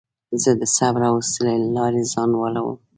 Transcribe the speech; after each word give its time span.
زه 0.41 0.51
د 0.61 0.63
صبر 0.75 1.01
او 1.09 1.15
حوصلې 1.19 1.55
له 1.63 1.69
لارې 1.77 2.01
ځان 2.11 2.27
لوړوم. 2.33 2.77